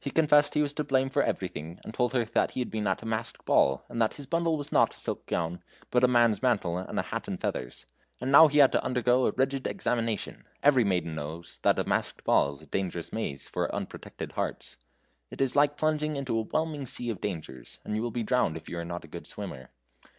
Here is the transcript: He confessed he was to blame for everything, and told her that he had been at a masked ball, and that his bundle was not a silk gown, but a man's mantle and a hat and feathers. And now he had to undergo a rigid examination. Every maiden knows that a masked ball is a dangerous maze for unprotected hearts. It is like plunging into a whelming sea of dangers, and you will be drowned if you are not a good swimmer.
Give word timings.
He 0.00 0.10
confessed 0.10 0.52
he 0.52 0.60
was 0.60 0.74
to 0.74 0.84
blame 0.84 1.08
for 1.08 1.22
everything, 1.22 1.80
and 1.82 1.94
told 1.94 2.12
her 2.12 2.26
that 2.26 2.50
he 2.50 2.60
had 2.60 2.70
been 2.70 2.86
at 2.86 3.00
a 3.00 3.06
masked 3.06 3.46
ball, 3.46 3.86
and 3.88 4.02
that 4.02 4.12
his 4.16 4.26
bundle 4.26 4.58
was 4.58 4.70
not 4.70 4.92
a 4.94 4.98
silk 4.98 5.24
gown, 5.24 5.62
but 5.90 6.04
a 6.04 6.08
man's 6.08 6.42
mantle 6.42 6.76
and 6.76 6.98
a 6.98 7.02
hat 7.04 7.26
and 7.26 7.40
feathers. 7.40 7.86
And 8.20 8.30
now 8.30 8.48
he 8.48 8.58
had 8.58 8.70
to 8.72 8.84
undergo 8.84 9.26
a 9.26 9.30
rigid 9.32 9.66
examination. 9.66 10.44
Every 10.62 10.84
maiden 10.84 11.14
knows 11.14 11.58
that 11.62 11.78
a 11.78 11.84
masked 11.84 12.22
ball 12.22 12.52
is 12.52 12.60
a 12.60 12.66
dangerous 12.66 13.14
maze 13.14 13.48
for 13.48 13.74
unprotected 13.74 14.32
hearts. 14.32 14.76
It 15.30 15.40
is 15.40 15.56
like 15.56 15.78
plunging 15.78 16.16
into 16.16 16.36
a 16.38 16.42
whelming 16.42 16.84
sea 16.84 17.08
of 17.08 17.22
dangers, 17.22 17.80
and 17.82 17.96
you 17.96 18.02
will 18.02 18.10
be 18.10 18.22
drowned 18.22 18.58
if 18.58 18.68
you 18.68 18.78
are 18.78 18.84
not 18.84 19.06
a 19.06 19.08
good 19.08 19.26
swimmer. 19.26 19.70